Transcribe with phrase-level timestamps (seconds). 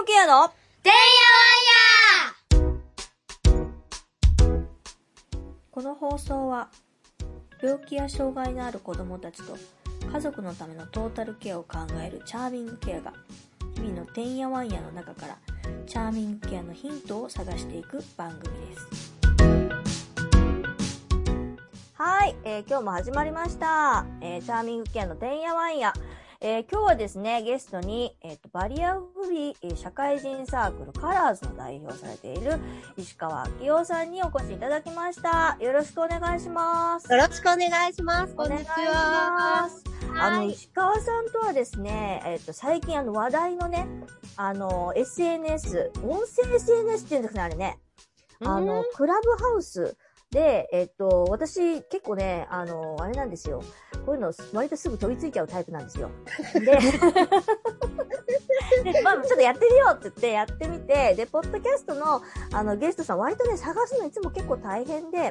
[0.00, 0.48] のケアの
[0.82, 0.98] てんや
[2.56, 2.70] わんや
[5.70, 6.70] この放送は
[7.62, 9.58] 病気や障害のある子供たちと
[10.10, 13.12] 家族のためのトータルケアを考えるチャーミングケアが
[13.74, 15.36] 日々のてんやわんやの中から
[15.86, 19.10] チャーミングケアのヒントを探していく番組です。
[21.92, 25.92] はい、えー今日も始まりました、えーチャーミングケアのてんやわんや
[26.42, 32.58] えー今日はですね、ゲストに、えっ、と、バリアフリーえー社会人サークルカラーズの代表をされている
[32.96, 35.58] 石川明夫さんにお越しいただきました。
[35.60, 37.12] よろしくお願いします。
[37.12, 38.34] よろしくお願いします。
[38.34, 39.30] こんにちお願いしは。
[39.64, 39.84] ます。
[40.18, 43.86] あの、はい石川さんとはですね、えっ、と、最近あの話題のね、
[44.36, 47.78] あの、SNS、音声 SNS っていうんですかね、あれね。
[48.46, 49.94] あの、クラブハウス
[50.30, 53.62] で、えっと、私結構ね、あの、あれなんですよ。
[54.04, 56.10] こういうの割とすぐ飛びついちゃうタイプなんですよ。
[56.54, 56.60] で、
[58.92, 62.22] でまあ、ちょっとやってみようって言ってやってみて、で、ポッドキャストの
[62.52, 65.30] あのゲストさん割とね、探すのいつも結構大変で、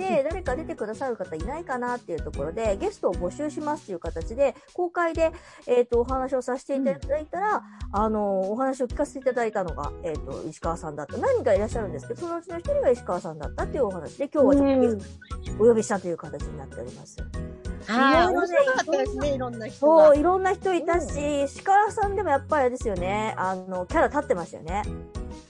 [0.00, 5.30] で、誰か出てくださる方いないかなっていうところで、ゲストを募集しますっていう形で、公開で、
[5.66, 11.18] えっ、と、お話をさせていただいたら、あの、お話を聞かせていただいたのが、えっ、と、石川さんだった。
[11.18, 17.18] 何人かいらっしゃるんですけど、そのうちの一人が石川さんだったっていうお話で、今日はちょっとお呼びしたという形になっております。
[17.20, 17.49] はい。
[17.90, 20.18] いろい面白かったですね、いろんな人がそう、。
[20.18, 24.82] いろんな人いたし、石川さんでもやっぱりあれですよね、あの、キャラ立ってましたよね。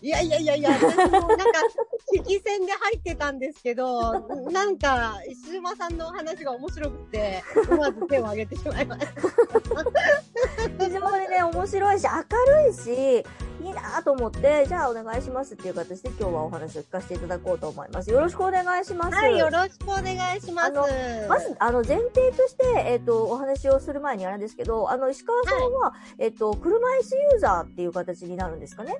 [0.03, 0.87] いやいやいやいや、なんか、
[2.13, 9.13] 聞き戦で入ってたんですけど、 なんか、石島さんのお話が面白くて、思わず手を挙げてしまいました。
[10.85, 13.25] 非常にね、面白いし、明るいし、
[13.63, 18.11] いいなと思って、じゃあお願いしますっていう形で今日はお話を聞かせていただこうと思います。
[18.11, 19.15] よろしくお願いします。
[19.15, 20.67] はい、よろしくお願いします。
[20.69, 20.87] あの
[21.29, 28.97] まず、あの、前提として、えっ、と、お話をする前にあれですけど、あの、石川さんは、えっ、と、車椅子ユーザーっていう形になるんですかね？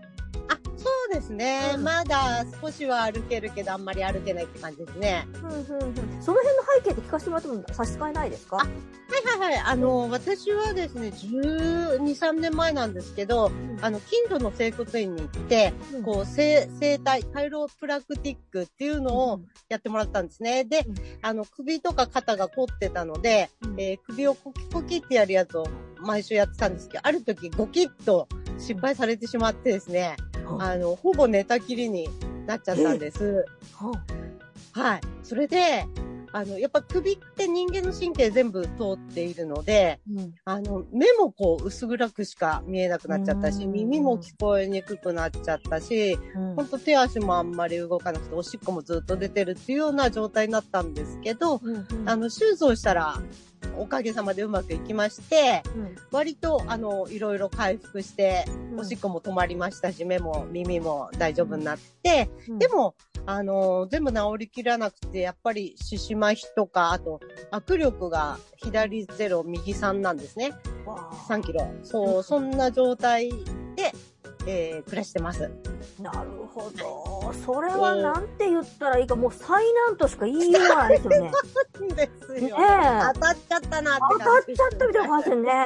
[0.49, 1.73] あ、そうですね。
[1.75, 5.27] うんまだ少しは歩けるけど、あんまり歩けないって感じですね。
[5.43, 5.65] うん、うん、うん。
[5.65, 8.57] その辺の背景って聞かせてもらっても差し支えないですか？
[8.59, 9.63] あはいはいはい。
[9.67, 13.51] あの、私はですね、12、3年前なんですけど、
[13.83, 20.65] あの、近所の整骨院に行って、うんこう、整、整体、カイロプラクティックっていうのをやってもらったんですね。
[20.65, 25.67] でうん、あの、首とか肩が凝ってたので、うんえー首をコキコキってやるやつを
[25.99, 28.27] 毎週やってたんですけど、ある時ゴキッと
[28.59, 32.09] 失敗されてしまってですね、うんあの、ほぼ寝たきりに
[32.47, 33.45] なっちゃったんです。
[34.73, 35.01] はい。
[35.23, 35.87] それで、
[36.33, 40.35] あの、やっぱ首って人間の神経全部通っているので、うん。
[40.45, 43.73] あの、目もこう薄暗くしか見えなくなっちゃったし、うん。
[43.73, 46.55] 耳も聞こえにくくなっちゃったし、うん。
[46.55, 52.09] ほんと手足もあんまり動かなくて、おしっこもずっと出てるっていうような状態になったんですけど、うんうん。
[52.09, 53.21] あの、手術をしたら、
[53.77, 55.97] おかげさまでうまくいきまして、うん。
[56.13, 62.95] 割と、あの、いろいろ回復して、うんおしっこも止まりましたし、目も耳も大丈夫になって、うんでも、
[63.27, 67.21] あの全部治りきらなくて、やっぱり、獅子麻痺とか、あと、
[67.53, 70.53] 握力が左0、右3なんですね。
[70.87, 71.71] わあ3キロ。
[71.83, 73.31] そう、そんな状態
[73.77, 73.93] で、
[74.47, 75.51] えー、暮らしてます。
[76.01, 77.33] なるほど。
[77.45, 81.31] それはなんて言ったらいいか、もう災難としか言いようがないですよね。
[81.95, 82.57] ですよ。
[83.15, 85.65] 当たっちゃったなって当たっ感じちゃったみたいな感じですね。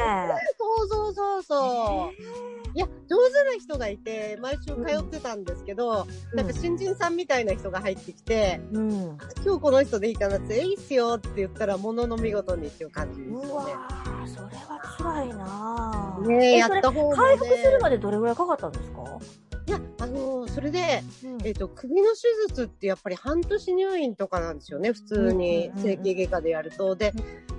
[0.58, 2.54] そうそうそうそう。
[2.76, 9.18] いや、上手な人がいて、毎週通ってたんですけど、なんか新人さんみたいな人が入ってきて、うん。
[9.44, 13.64] 今日この人でいいかなって、えいいっすよって言ったら、ものの見事にっていう感じですうわ
[14.26, 16.54] それは辛いなぁね。
[16.54, 17.22] え、やった方が、ね。
[17.22, 19.04] 回復するまでどれぐらいかかったんですか？
[19.66, 21.38] いや、あのーそれで、うん。
[21.42, 22.18] えっ、と、首の手
[22.48, 26.94] 術ってやっぱり半年入院とかなんですよね、普通にうんうんうん整形外科でやると。
[26.94, 27.12] で、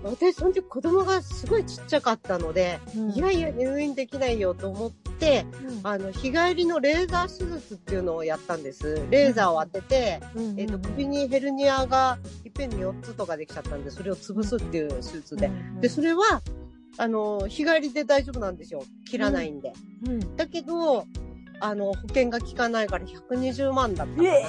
[0.03, 3.09] 私、その時子供がすごいちっちゃかったので、うん。
[3.11, 5.45] いやいや入院できないよと思って、
[5.83, 9.01] あの、日帰りのレーザー手術っていうのをやったんです。
[9.09, 10.59] レーザーを当てて、うん。
[10.59, 15.49] えっ、と、首にヘルニアがいっぺんに4つとかできちゃったんで、それを潰すっていう手術で。
[15.81, 16.41] で、それは、
[16.97, 18.83] あの、日帰りで大丈夫なんですよ。
[19.09, 19.73] 切らないんで。
[20.07, 21.05] うんだけど、
[21.59, 24.23] あの、保険が効かないから120万だった。
[24.23, 24.43] え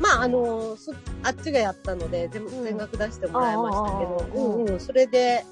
[0.00, 5.44] まあ、あの、そあっちがやったので、全部うん全額出してもらいましたけど、うんうん、それで、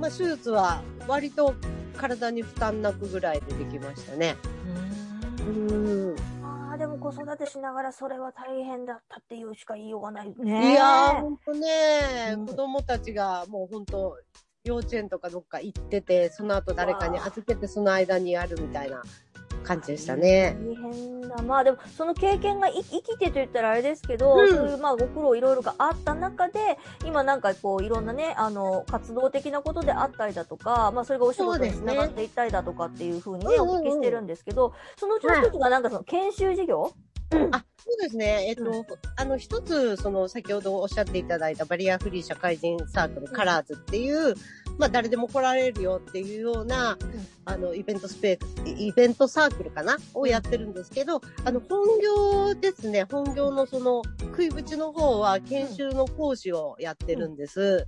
[0.00, 1.54] まあ、手術は割と
[1.96, 4.36] 体に負担なくぐらいでできましたね。
[5.38, 6.16] ーうん。
[6.42, 10.72] あーでも子育てしながらそれは大変だったっていうしか言いようがないね。
[10.72, 14.18] いやー、ほんとね、うん子供たちがもうほんと、
[14.64, 19.02] 幼稚園とかどっか行ってて、その後誰かに預けてその間にやるみたいな
[19.62, 20.56] 感じでしたね。
[20.58, 21.42] 大変だ。
[21.42, 36.90] まあでも、その経験がい生きてと言ったらあれですけど、うんそういうまあご苦労いろいろがあった中で、今なんかこういろんなね、あの、活動的なことであったりだとか、まあそれがお仕事につながっていったりだとかっていうふうにね、お聞きしてるんですけど、そのうちの一つがなんかその研修事業、
[37.52, 38.46] あ、そうですね。
[38.48, 38.86] えっと、う
[39.16, 44.34] あの、一つ、その、先ほどおっしゃっていただいたバリアフリー社会人サークル、カラーズっていう、
[44.78, 46.98] まあ、誰でも来られるよっていうような、
[47.44, 53.04] あの、イベントスペース、イベントサークルかなをやってるんですけど、あの、本業ですね。
[53.04, 57.86] 本業のその、食い口の方は、研修の講師をやってるんです。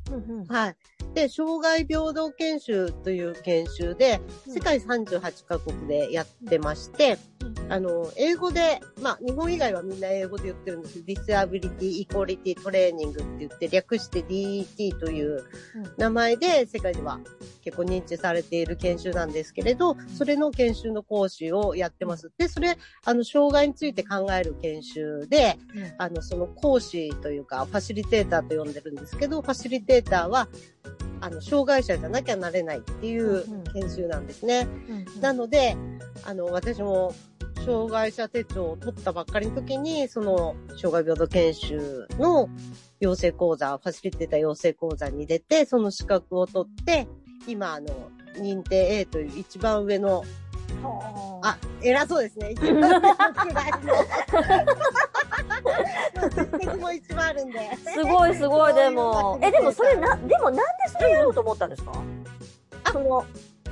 [0.49, 0.77] はい。
[1.15, 7.19] で、障害平等研修という研修で、うん世界38カ国でやってまして、
[7.69, 15.45] あの、英語で、まあ、日本以外はみんな英語で言ってるんですけど、Disability Equality Training って言って、略して DET という
[15.97, 17.19] 名前で世界では
[17.63, 22.31] 結構認知されている研修なんですけれど、それの研修の講師をやってます。
[22.37, 25.59] で、それ、あの、障害について考える研修で、
[25.99, 30.49] あの、その講師というか、ファシリテーターと呼んでるんですけど、ファシリテーターは、
[31.21, 34.67] あの、障害者じゃなきゃなれないっていう研修なんですね。
[34.89, 35.77] うんなので、
[36.25, 37.15] あの、私も、
[37.65, 42.49] 障害者手帳を取ったばっかりの時に、その、障害平等研修の
[43.01, 47.09] 養成講座、ファシリテーター養成講座に出て、その資格を取って、
[47.49, 47.89] 今、あの、
[48.37, 50.21] 認定 A という一番上の、
[50.83, 52.51] はああ、偉そうですね。
[52.53, 53.86] 一番上のく
[61.47, 61.93] 思ったんですか？
[62.93, 63.25] その、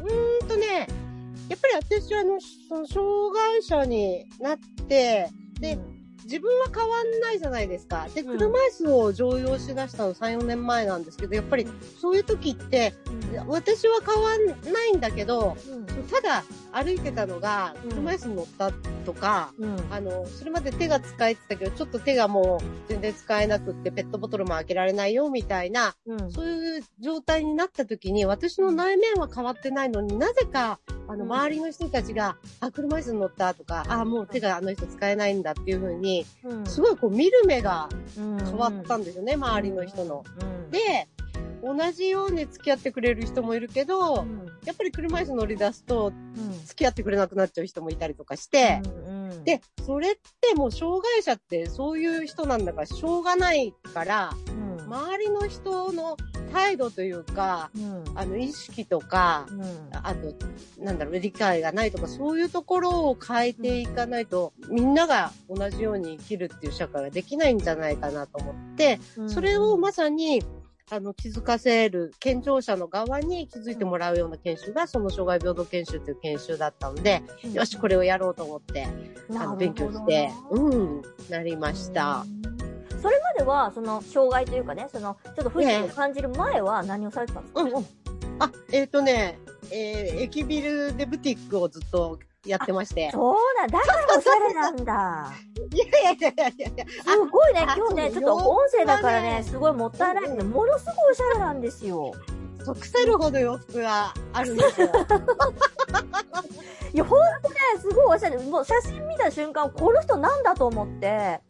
[0.03, 0.87] うーんとね、
[1.49, 2.38] やっぱり私はあの、
[2.69, 5.29] その障害者になって、
[5.61, 5.79] で、
[6.25, 8.09] 自分は変わんないじゃないですか。
[8.15, 8.38] で、うん。
[8.38, 11.67] 車椅子を常用しだしたの3、4年前なんですけど、やっぱり
[12.00, 12.94] そういう時って、
[13.47, 15.87] 私は変わんないんだけど、うん。
[16.09, 16.44] ただ
[16.75, 17.91] 歩いてたのがうん。
[17.91, 18.73] 車椅子に乗った
[19.05, 19.76] とか、うん。
[19.91, 26.31] あの、それまで手が使えてたけど、ちょっと手がもう全然使えなくって、ペットボトルも開けられないよ、みたいな、うん。
[26.31, 31.32] そういう状態になった時に、私の内面は変わってないのになぜか、あの、うん。
[31.32, 36.67] 周りの人たちが、あ、車椅子に乗ったとか、あ、もう手があの人使えないんだっていう風に、うん。
[36.67, 40.25] すごいこう見る目が変変わったんですよね、周りの人の。
[40.41, 40.70] うん。
[40.70, 41.09] で、
[41.65, 44.47] 同じように付き合ってくれる人もいるけど、うん。
[44.65, 46.53] やっぱり車椅子乗り出すと、うん。
[46.67, 49.15] 付き合ってくれなくなっちゃう人もいたりとかして、うん
[49.45, 54.81] で、それってもう障害者ってそういう人なんだからしょうがないから、うん。
[54.85, 56.17] 周りの人の
[56.53, 58.05] 態度というか、うん。
[58.15, 59.89] あの意識とか、うん。
[59.93, 60.35] あと、
[60.79, 70.43] なんだろう、理解がないとか、そういうところを変えていかないと、みんなが同じように生きるっていう社会ができないんじゃないかなと思って、それをまさに、
[70.91, 77.23] あの、気づかせる、健常者の側に気づいてもらうような研修が、その障害平等研修という研修だったので、
[77.55, 78.87] よし、これをやろうと思って、
[79.31, 82.27] あの、勉強して、うん、なりました。。
[83.01, 87.63] それまでは、その、障害というかね、その、ちょっと不自由を感じる前は何をされてたんですか？
[87.63, 87.85] うん、うん。
[88.41, 89.39] あ、えっ、とね、
[89.71, 93.11] えー駅ビルでブティックをずっとやってまして。
[93.12, 93.79] そうなんだ。
[93.79, 95.32] だからおしゃれなんだ。
[95.73, 96.85] いやいやいやいやいや。
[96.87, 102.12] すごいね、あ今日ね、ちょっと音声だからね、ねすごいもったいないけど、ものすごいおしゃれなんですよ。
[102.64, 104.88] そう腐るほど洋服があるんですよ。
[106.94, 108.38] いや、ほんとね、すごいおしゃれ。
[108.38, 111.41] もう写真見た瞬間、この人なんだと思って。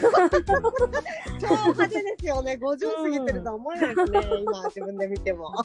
[0.00, 2.58] 超派手ですよね。
[2.60, 4.20] 50過ぎてるとは思えないですね。
[4.40, 5.54] 今自分で見ても。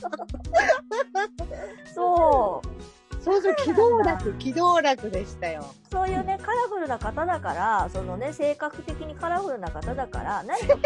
[1.93, 2.46] そう。
[3.27, 5.65] そうそう、機動楽、機動楽でしたよ。
[5.91, 10.81] そういうね、カラフルな方だから、そのね、性格的にカラフルな方だから、 何かこ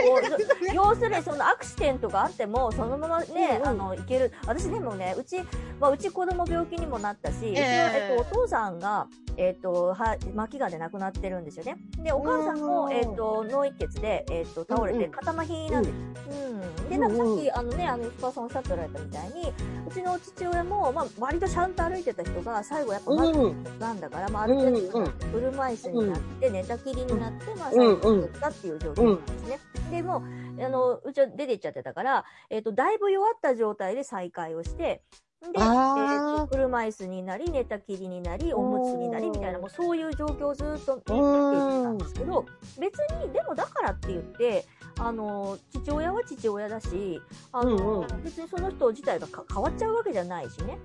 [0.72, 4.32] う、要するにそのアクシデントがあっても、そのままね、うんうんあの、いける。
[4.48, 5.40] 私でもね、うち、
[5.80, 9.08] まあ、うち子供病気にもなったし、えええっと、お父さんが、
[9.38, 11.78] えっと、は、末期がんで亡くなってるんですよね。
[11.98, 15.96] で、お母さんも、うんえっと、脳一血で、えっと、倒れて、うんうん肩麻痺なんです。
[16.30, 16.90] うん。
[16.90, 23.64] で、なんかさっき、あのね、あの、石川さんおっしゃっておられたみたいに、うちの父親も、まあ、割とちゃんと歩いてた人が、最後やっぱ、うん。
[23.80, 29.60] なんだから、まあ、ある程度車椅子になって、寝たきりになって、まあ、最後にったっていう状況なんですね。
[29.92, 30.24] で、も
[30.58, 35.04] う、あの、うちは出て行っちゃってたから、えっ、と、だいぶ弱った状態で再会をして、
[35.42, 42.46] で、えあー車椅子になり、寝たきりになり、おむつになり、みたいな、もうそういう状況をずっと見てきてたんですけど、
[42.80, 44.66] 別に、でもだからって言って、
[45.00, 47.20] あの、父親は父親だし、
[47.52, 48.24] あの、うんうん。
[48.24, 50.78] 別にその人自体がか変わっちゃうわけじゃないしね。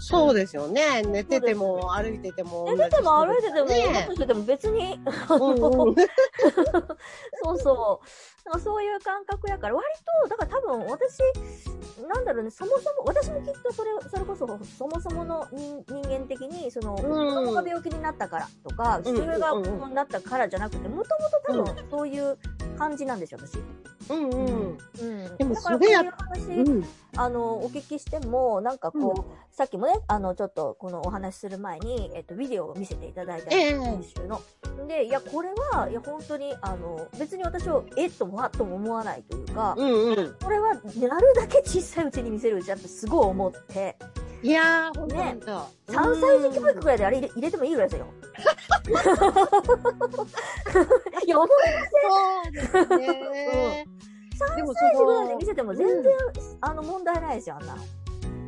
[0.00, 1.02] そうですよね。
[1.02, 2.76] 寝てても歩いててもね。
[2.76, 5.94] 寝てても歩いてても、ね、してても別に、うんうん。
[7.58, 8.08] そう
[8.48, 8.52] そう。
[8.52, 9.86] だからそういう感覚やから、割
[10.22, 11.20] と、だから多分私、
[12.08, 22.38] なんだろうね、そもそも、私もきっとそれ、それこそ、そもそもの人人間的に、その、子供が病気になったからとか、父親が子供になったからじゃなくて、もともと多分そういう
[22.78, 23.58] 感じなんですよ、私。
[24.10, 24.78] うんうん。
[25.00, 25.36] うん。
[25.36, 26.84] でもだからそれやこういう話、うん。
[27.16, 34.40] あの、お聞きしても、なんかこう、さっきもね、あの、ちょっと、このお話しする前に、えっと、ビデオを見せていただいたんですええ編集の。
[34.86, 40.36] で、いや、これは、いや、本当に、あの、別に私を、えっとも、わっとも思わないというか、うんうん。
[40.42, 40.90] これは、なる
[41.34, 43.96] だけ小さいうちに見せるうちだってすごい思って、
[44.42, 45.66] いやー、ほんとねほんと。
[45.88, 48.06] 3歳児教育ぐらいであれ入れてもいいぐらいですよ。
[51.26, 51.48] いや、思い
[52.48, 53.84] そうですね。
[54.56, 56.12] でも歳児ぐらいで見せても全然、
[56.60, 57.82] あの、問題ないですよ、あんなの。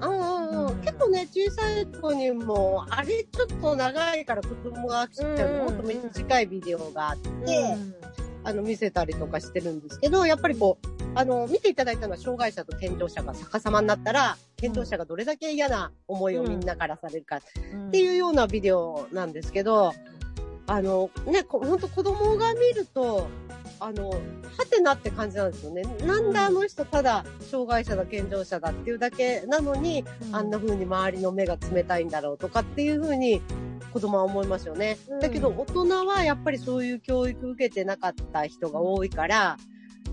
[0.02, 0.23] うんう
[0.54, 7.32] んうん、結構ね、小さい子にも、あれちょっと長いから子供が飽きちゃう、うんもっと短いビデオがあって、う
[7.76, 7.94] ん
[8.44, 17.40] あの、見せたりとかしてるんですけど、やっぱりこう、あの、見ていただいたのは障害者と健常者が逆さまになったら、健常者がどれだけ嫌な思いをみんなからされるかっ
[17.90, 19.92] ていうようなビデオなんですけど、
[20.66, 23.28] あの、ね、こほんと子供が見ると、
[23.80, 24.16] あの、は
[24.70, 25.82] てなって感じなんですよね。
[26.06, 33.42] なんであの人ただ障害者だ、健常者だっていうだけなのに、あんな風に周りの目が冷たいんだろうとかっていう風に
[33.92, 34.99] 子供は思いますよね。
[35.09, 39.56] うんだけど大人はやっぱりそういう教育受けてなかった人が多いから、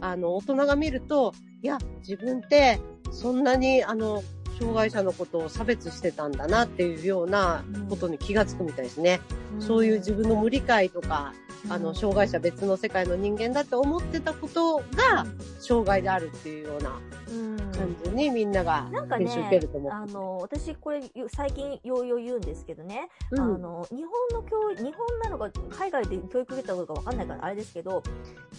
[0.01, 2.79] あの、大人が見ると、いや、自分って
[3.11, 4.23] そんなにあの、
[4.59, 9.21] 障害者のことを差別してたんだなっていうようなことに気がつくみたいですね。
[9.59, 11.33] そういう自分の無理解とか、
[11.69, 15.25] あの、障害者別の世界の人間だって思ってたことが
[15.59, 16.99] 障害であるっていうような
[17.29, 18.87] うん感じにみんなが
[19.17, 19.91] 練習受けると思う。
[19.91, 28.01] あの、私これゆ最近ようよう言うんですけどね、うんあの、日本の教育、日本なのか海外で教育受けたことかわかんないからあれですけど、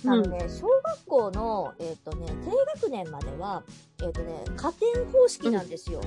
[0.05, 2.51] あのね、小学校の、えっ、とね、低
[2.83, 3.63] 学年までは、
[4.03, 6.01] えっ、とね、加点方式なんですよ。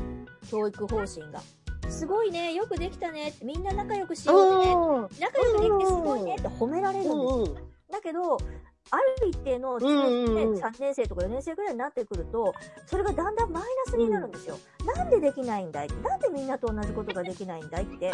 [0.50, 1.42] 教育方針が。
[1.90, 7.58] すごいね、よくできたね、みんな仲良くしようね、あ仲良くできてすごいねって褒められるんですよ。
[7.92, 8.38] だけど、
[8.90, 10.60] ある一定の、うんうんうん。
[10.60, 12.54] 3年生とか4年生ぐらいになってくると、
[12.86, 14.58] それがだんだんマイナスになるんですよ。
[14.96, 18.12] なんでできないんだいなんでみんなと同じことができないんだいって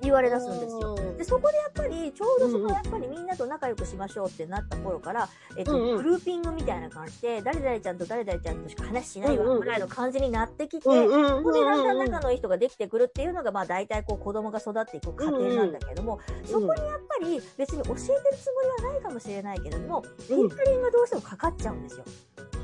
[0.00, 0.96] 言われ出すんですよ。
[0.98, 5.96] うんで、そこでやっぱり、ちょうどそうんうんのやっぱりみんなと仲良くしましょうってなった頃から、えっと、うんうん。
[5.98, 18.04] グルーピングみたいな感じで、誰々ちゃんと誰々ちゃんとしか話しないわうんうんぐらいの感じになってきて、うんうんそこでだんだんうん仲のいい人ができてくるっていうのが、まあ大体こう子供が育っていく過程なんだけども、そこにやっぱり別に教えてる
[18.40, 22.04] つもりはないかもしれないけれども、フィルタリングがどうしてもかかっちゃうんですよ。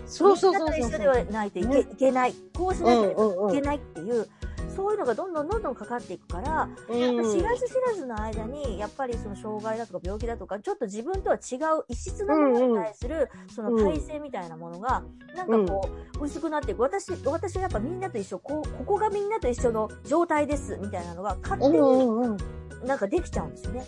[0.07, 0.89] そうそうそうみんなとそう。
[0.89, 2.35] 一緒ではないといけ,、ねいけない。
[2.57, 4.29] こうしなければいけないっていう、
[4.77, 15.03] そういうのがどんどんどんどんかかっていくから、うん知らず知らずの間に、やっぱりその障害だとか病気だとか、ちょっと自分とは違う異質なものに対する、その体制みたいなものが、
[15.35, 15.89] なんかこ
[16.21, 16.83] う、薄くなっていく。
[16.83, 23.87] 私、私はやっぱみんなと一緒、こう、ここがみんなと一緒の状態です、みたいなのが、勝手うんになんかできちゃうんですよね。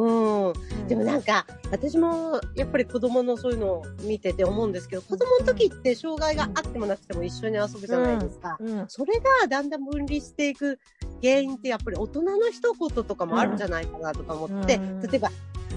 [0.00, 0.48] うん。
[0.48, 0.52] うん
[0.88, 8.56] でもなんか、私もやっぱり子供のそういうのを見てて思うんですけど、子供の時って障害があってもなくても一緒に遊ぶじゃないですか。
[8.60, 8.84] うん。
[8.88, 10.78] それがだんだん分離していく
[11.22, 15.30] 原因ってやっぱり大人の一言とかもあるんじゃないかなとか思って、うん例えば、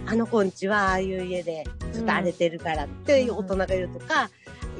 [0.05, 4.29] あの子んちはああいう家でちょっと荒れてるからっていう大人がいるとか、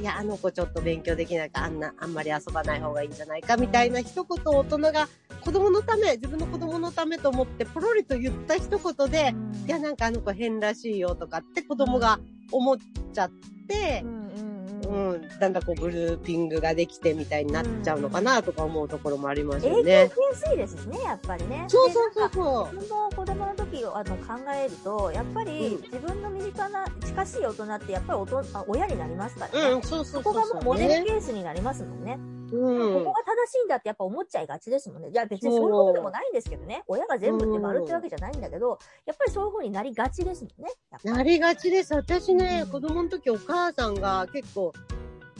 [0.00, 5.08] いや、あの子ちょっと勉強できないからあんな、あんまり遊ばない方がいいんじゃないかみたいな一言を大人が
[5.44, 9.34] 子供のため、自分の子供のためと思ってポロリと言った一言で、
[9.66, 12.18] いや、なんかあの子変らしいよとかって子供が
[12.50, 12.76] 思っ
[13.12, 13.30] ちゃっ
[13.68, 14.49] てう、んうん
[14.90, 20.08] うんうん、だんだんこうグルーピングができてみたいになっちゃうのかなとか思うところもありますよ影響ね。
[20.08, 21.64] 増えやすいですしね、やっぱりね。
[21.68, 22.74] そうそうそうでそう。
[22.74, 29.70] 自分も子供の時をあの考えると、やっぱりうん自分の身近な、近しい大人ってやっぱりおとあ親になりますからね。
[29.70, 30.54] うん、そうそそうこそうそう。
[30.54, 32.18] がもうモデルねケースになりますもんね。
[32.52, 35.10] うんここが正しいんだってやっぱ思っちゃいがちですもんね。
[35.10, 36.82] いや別にそういうことでもないんですけどね。
[36.86, 40.72] 親が全部って丸ってわけじゃないんだけど、やっぱりそういう風になりがちですもんね。
[41.04, 41.94] なりがちです。
[41.94, 44.72] 私ねう、ん子供の時お母さんが結構、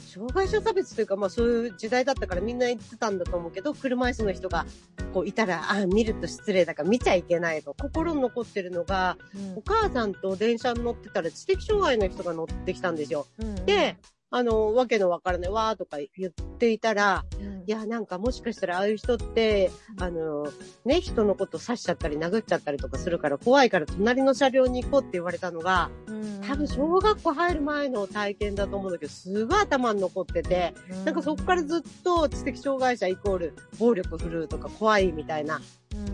[0.01, 4.65] 障害者差別というか、まあそういう時代だったからみんな言ってたんだと思うけど、車椅子の人が
[5.13, 9.17] こういたら、あ、見ると失礼だから見ちゃいけないと、心に残ってるのが、
[9.55, 13.27] お母さんと電車に乗ってたら知的障害の人が乗ってきたんですよ。
[13.39, 13.95] うんで、
[14.33, 17.63] あの、わけのわからないわーとか言っていたら、うん。
[17.67, 19.69] いや、なんかもしかしたらああいう人って、
[19.99, 20.47] あの、
[20.85, 26.41] ね、人のこと刺しちゃったり殴っちゃったりとかするから怖いから隣の車両に行こうって言われたのが、うん。
[26.47, 30.73] 多分小学校入る前の体験だと思うんだけど、すごい頭に残ってて、
[31.03, 35.59] なんかそこからずっと知的障害者イコール暴力振るうとか怖いみたいな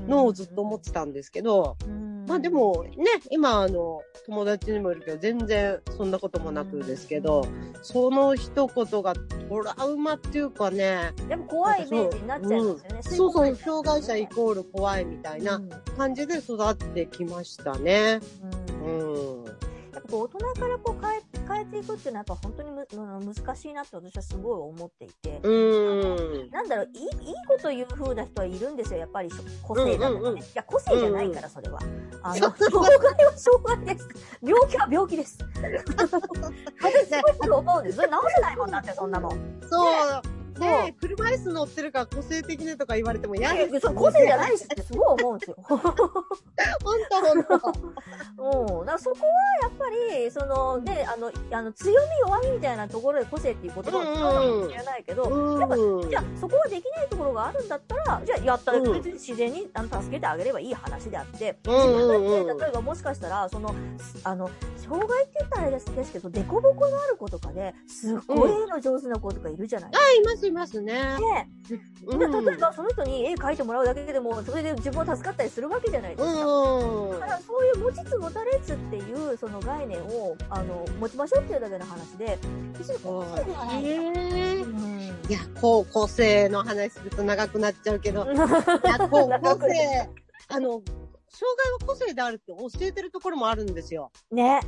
[0.08, 1.78] のをずっと思ってたんですけど、
[2.28, 7.48] まあで、もね、今あの、友達にもいるけど、全然そんなこともなくですけど、
[7.82, 13.02] その一言がトラウマっていうかね、でも怖いイメージになっちゃいますよね。
[13.04, 18.20] そうそう、い障害者イコール怖いみたいなうん感じで育ってきましたね。
[18.44, 19.46] うんうん。
[19.46, 25.40] やっぱ大人からこう変え変えていくっていうのはやっぱ本当にむうん難しいなって私はすごい思っていて。
[25.44, 26.50] うん。
[26.52, 29.30] なんだろう、いい、いいこと言う風な人はいるんですよ、やっぱり
[29.62, 30.20] 個性だとかね。
[30.20, 31.80] うんうんうんいや、個性じゃないから、それは。
[32.24, 34.10] あの、そう障害は障害です。
[34.42, 35.38] 病気は病気です。
[35.62, 37.96] 私、すごい思うんです。
[37.98, 39.60] それ治せないもんだって、そんなもん。
[39.62, 40.22] そう。
[40.24, 43.80] そうね車椅子乗ってるから個性的ねとか言われても嫌です。
[43.80, 45.58] そう個性じゃないしってすごい思うんですよ。
[45.68, 48.80] ほんとほんと。
[48.80, 48.86] うん。
[48.86, 49.28] だそこは
[49.64, 55.24] やっぱり、そのね、あの、あの強み弱みみたいなところで個性っていう言葉を使うのかもしれないけど、
[55.60, 63.74] やっぱうんじゃあそこはできないところがあるんだったら、じゃあやったらうん別に自然にあの助けてあげればいい話であって、うんうんうん例えばもしかしたら、その、
[64.24, 64.50] あの、
[64.88, 70.10] 障害って言ったらあれですけど、凸凹のある子とかで、すっごい絵の上手な子とかいるじゃないですか。
[70.10, 70.94] あ、いますいますね。
[71.70, 76.46] でうん例えばその人に絵描いてもらうだけでも、それで自分は助かったりするわけじゃないですか。
[76.46, 82.38] うんだからそういう持ちつ持たれつっていうその概念をあの持ちましょうっていうだけの話で、
[82.78, 84.98] 別に個性ではない。
[85.32, 88.48] や、こう、個性の話すると長くなっちゃうけど、 いや、
[89.10, 89.60] こう、個
[90.50, 90.82] あの、
[91.30, 94.12] 障害は個性であるって教えてるところもあるんですよ。
[94.32, 94.62] ね。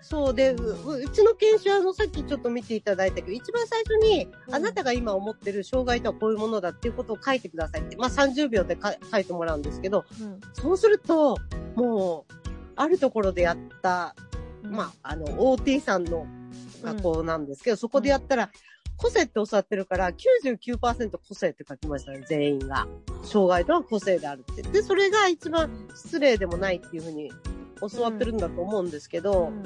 [0.00, 11.36] そうで、ううちの研修あの、さっきちょっと見ていただいたけど、一番最初に、うんあなたが今思ってる障害とはこういうものだっていうことを書いてくださいって、まあ30秒でか書いてもらうんですけど、うんそうすると、
[11.74, 12.32] もう、
[12.76, 14.14] あるところでやった、
[14.62, 16.26] まあ、あの、OT さんの
[16.82, 18.50] 学校なんですけど、そこでやったら、
[18.98, 22.86] 個性って教わってるから、99%個性って書きましたね、全員が。
[23.22, 24.62] 障害とは個性であるって。
[24.62, 27.32] で、それが一番失礼でもないっていうふうに
[27.92, 29.62] 教わってるんだと思うんですけど、うん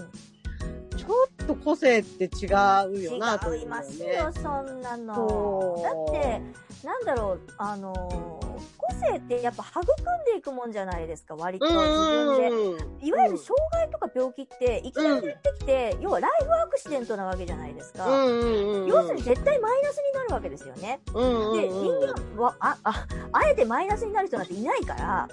[1.02, 1.08] ちょ
[1.42, 5.80] っと個性って違うよな、というのは違いますよね。、そんなの。
[5.82, 6.40] だって、
[6.84, 12.48] なんだろう、あのー個性ってやっぱ育んでいくもんじゃないですか、割と自分で。
[12.48, 13.06] うん。
[13.06, 18.06] いわゆる障害とか病気って、いきなり出てきて、要はライフアクシデントなわけじゃないですか。
[18.06, 18.88] うんうんうん。
[18.88, 21.00] 要するに絶対マイナスになるわけですよね。
[21.14, 25.28] うんうんで、うん、人間は、あ、あ、あえてマイナスになる人なんていないから、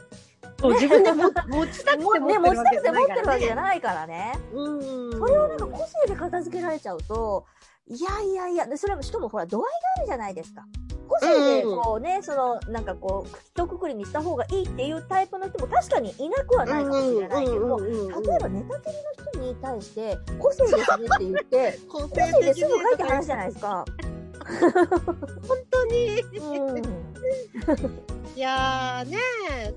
[0.60, 3.54] そう自分でも持ちたくて持ってね、 る持ちたくてわけじゃな持ってるわけじいからね。
[3.54, 4.34] ゃないからね。
[4.54, 4.70] う
[5.16, 5.20] ん。
[5.20, 7.46] それをなんか個性で片付けられちゃうと、
[7.88, 10.64] いやいやいや、でそれもしかもほら、度合いがあるじゃないですか。
[11.10, 23.86] 個性でこうね、その、なんかこう、一括りにした方がいいっていうタイプの人も確かにいなくはないかもしれないけど、例えば寝たきりの人に対して、個性ですねって言って、個性ですぐ書いて話じゃないですか。
[25.48, 26.22] 本当に。
[26.22, 26.84] うん。
[28.36, 29.18] いやーね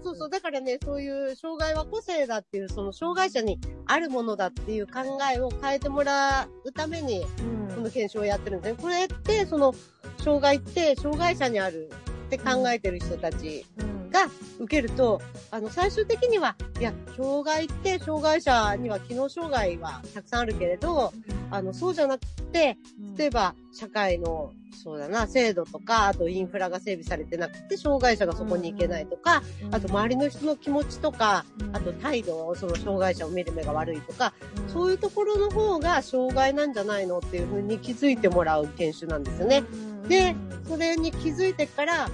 [0.04, 5.00] そうそう、だからね、そういう障害は個性だっていう、その障害者にあるものだっていう考
[5.34, 7.26] えを変えてもらうために、
[7.74, 8.78] この検証をやってるんですね。
[8.80, 9.74] これって、その、
[10.22, 11.90] 障害って障害者にある
[12.26, 14.10] って考えてる人たちうん。
[14.10, 14.26] が
[14.60, 21.12] 受けると、あの、最終的には、いや、障害って障害者には機能障害はたくさんあるけれど、
[21.50, 22.76] あの、そうじゃなくて、
[23.16, 34.34] 例えば、社会の、そうだな、制度とか、あとインフラが整備されてなくて、障害者がそこに行けないとか、あと周りの人の気持ちとか、あと態度を、その障害者を見る目が悪いとか、
[34.68, 39.62] そういうところの方が障害なんじゃないのっていうふうに気づいてもらう研修なんですよね。
[40.08, 40.34] で
[40.68, 42.08] それに気づいてから、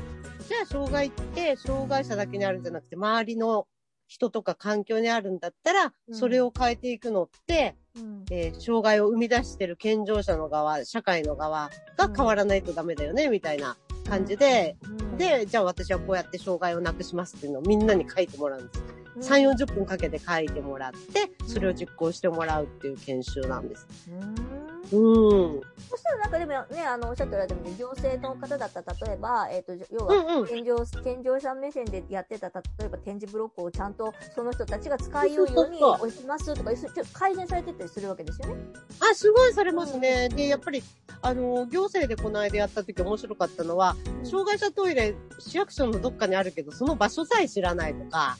[0.48, 3.66] じゃあ障害って障害者だけにあるんじゃなくて、周りの
[4.06, 6.14] 人とか環境にあるんだったら、うん。
[6.14, 8.24] それを変えていくのって、うん。
[8.30, 13.76] えー障害を生み出してる健常者の側、社会の側が変わらないとダメだよね、みたいな
[14.08, 15.16] 感じで、うん。
[15.18, 18.97] で、じゃあ私はこうやって障害をなくしますっていうのをみんなに書いてもらうんです。
[19.20, 23.86] 3、40分かけて書いてもらって、それを実行してもらうっていう研修なんです。
[24.10, 25.60] うんうん。
[25.90, 30.46] そしたらなんかでもね、あの、おっしゃっておられたように、行政の方だったら、例えば、えっ、と、要は、うんうん。
[30.46, 38.62] 健常、健常者目線でやってた、例えば展示ブロックをちゃんとその人たちが使いようように押しますとか、ちょっと改善されてったりするわけですよね。
[39.00, 40.28] あ、すごいされますね。
[40.30, 40.82] で、やっぱり、
[41.22, 48.36] あの、行政でこの間やった時面白かったのは、障害者トイレ、市役所のどっかにあるけど、その場所さえ知らないとか。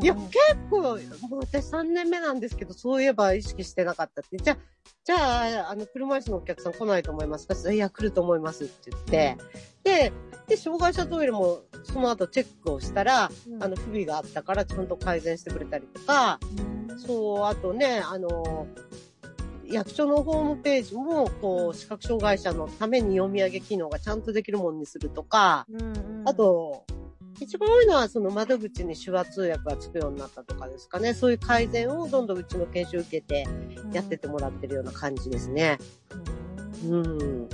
[0.00, 0.26] いや、うん。
[0.28, 0.38] 結
[0.70, 0.80] 構、
[1.28, 4.36] もう私3年目なんですけど、そういえば意識してなかったって。
[4.38, 4.58] じゃあ、
[5.04, 7.72] じゃあ、あの、車椅子のお客さん来ないと思いますか？
[7.72, 9.36] いや、来ると思いますって言って、
[9.82, 10.12] で、
[10.46, 13.62] で、障害者トイレもその後チェックをしたら、うん。
[13.62, 16.38] あの、不備があったからちゃんと改善してくれたりとか、
[16.98, 18.66] そう、あとね、あの、
[19.70, 25.84] 役所のホームページも、こう、視覚障害者のために読み上げ機能がちゃんとできるものにするとか、うんう
[26.24, 26.84] んあ、と、
[27.40, 31.14] 一番多いのは、その窓口に手話通訳がつくようになったとかですかね。
[31.14, 33.46] そういう改善をどんどんうちの研修受けて
[33.92, 35.78] やっててもらってるような感じですね。
[36.84, 37.48] うんうん。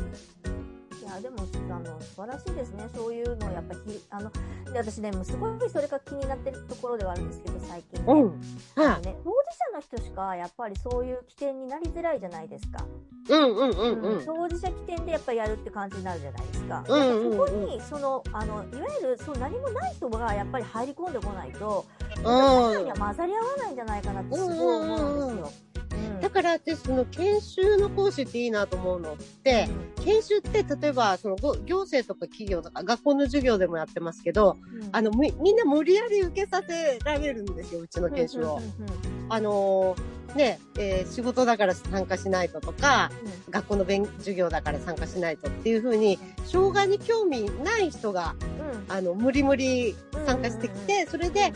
[1.21, 1.37] でも、
[1.71, 2.89] あの、素晴らしいですね。
[2.95, 4.31] そういうのをやっぱり、あの、
[4.73, 8.13] で私ね、もうすごいそれが気になってるところではあるんですけど、最近ね。
[8.13, 8.83] うん。
[8.83, 9.37] はあのね、当事
[9.73, 12.85] 者の人しか、やっぱりそういう起点になりづらいじゃないですか。
[13.29, 13.33] い。
[13.33, 14.27] うんうんうんうん。
[14.27, 16.85] 当事者起点でやっぱりやるって感じになるじゃないですか。
[16.89, 21.85] うんうんうんそこに、その、あの、いわゆる、そう何もない人がやっぱり入り込んでこないと、
[22.19, 25.66] うん中には混ざり合わないんじゃないかなってすごい思うんですよ。
[26.17, 26.21] うん。
[26.21, 29.69] だから私、その研修の講師っていいなと思うのって、
[30.05, 34.89] 研修って例えば、そのご行政とか企業とか学校の授業でもやってますけど、うん。
[34.93, 38.57] あの、みみんな無理やり受けさせられるんですよ、うちの研修を。
[38.57, 43.11] うんうんうんあのーね、えー仕事だから参加しないととか、
[43.51, 48.37] 学校の勉授業だから参加しないとっていうふうに、障害に興味ない人が、
[48.89, 48.95] うん。
[48.95, 51.53] あの、無理無理参加してきて、それで、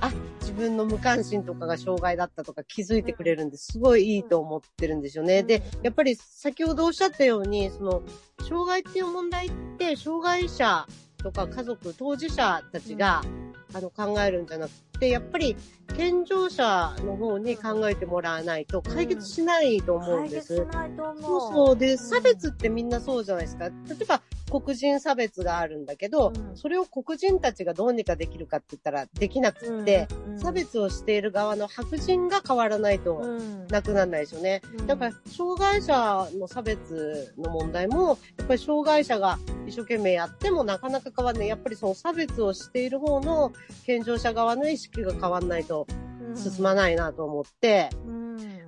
[0.00, 0.12] あ、
[0.50, 5.44] 自分の無関心とかが障害だったとか気づいてくれるんですごいいいと思ってるんですよね。
[5.44, 8.02] で、やっぱり先ほどおっしゃったように、その、
[8.48, 10.86] 障害っていう問題って、障害者
[11.18, 13.22] とか家族、当事者たちが、
[13.72, 15.56] あの、考えるんじゃなくて、やっぱり、
[15.96, 20.56] 健常者の方に考えてもらわないと解決しないと思うんです。
[20.56, 21.22] 解決しないと思う。
[21.22, 21.76] そうそう。
[21.76, 23.68] で、ん差別ってみんなそうじゃないですか。
[23.68, 34.60] 例えば、黒人差別があるんだけど、うんそれを黒人たちがどうにかできるかって言ったらできなくって、うん差別をしている側の白人が変わらないとうんなくならないですよね。
[34.78, 41.48] うんだから、障害者の差別の問題も、やっぱり障害者が一生懸命やってもなかなか変わらない。
[41.48, 43.52] やっぱりその差別をしている方の
[43.84, 45.86] 健常者側の意識が変わらないと
[46.34, 48.20] 進まないなと思って、うん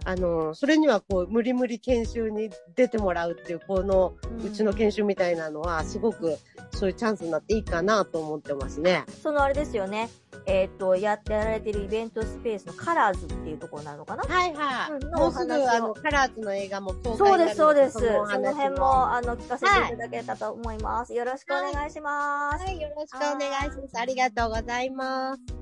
[0.04, 6.36] あの、それにはこう、無理無理研修に出てもらうっていう、この、うちの研修みたいなのは、すごく
[6.72, 9.04] そういうチャンスになっていいかなと思ってますね。
[9.22, 10.10] そのあれですよね。
[10.44, 14.24] えっ、と、やってやられてるイベントスペースのカラーズっていうところなのかな？
[14.24, 15.06] はいはうんい。
[15.06, 17.98] もうすぐ、あの、カラーズの映画も公開そうです、そうです。
[18.00, 18.00] そ
[18.40, 21.14] の辺も、あの、聞かせていただけたと思います。
[21.14, 22.64] よろしくおはい願いします。
[22.64, 23.36] はい、よろしくお願
[23.68, 24.00] いします。
[24.00, 25.61] ありがとうございます。